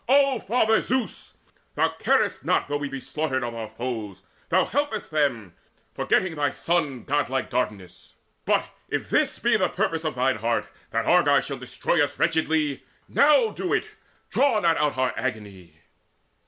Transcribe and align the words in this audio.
O 0.09 0.39
Father 0.39 0.81
Zeus, 0.81 1.35
thou 1.75 1.89
carest 1.89 2.43
not 2.43 2.67
though 2.67 2.77
we 2.77 2.89
Be 2.89 2.99
slaughtered 2.99 3.43
of 3.43 3.53
our 3.53 3.69
foes: 3.69 4.23
thou 4.49 4.65
helpest 4.65 5.11
them, 5.11 5.53
Forgetting 5.93 6.33
thy 6.33 6.49
son, 6.49 7.03
godlike 7.03 7.51
Dardanus! 7.51 8.15
But, 8.45 8.65
if 8.89 9.11
this 9.11 9.37
be 9.37 9.57
the 9.57 9.69
purpose 9.69 10.03
of 10.03 10.15
thine 10.15 10.37
heart 10.37 10.65
That 10.89 11.05
Argives 11.05 11.45
shall 11.45 11.59
destroy 11.59 12.03
us 12.03 12.17
wretchedly, 12.17 12.81
Now 13.07 13.51
do 13.51 13.73
it: 13.73 13.85
draw 14.31 14.59
not 14.59 14.77
out 14.77 14.97
our 14.97 15.13
agony!" 15.15 15.75